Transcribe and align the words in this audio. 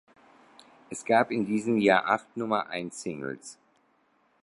Es 0.89 1.05
gab 1.05 1.29
in 1.29 1.45
diesem 1.45 1.77
Jahr 1.77 2.09
acht 2.09 2.35
Nummer-eins-Singles. 2.35 3.59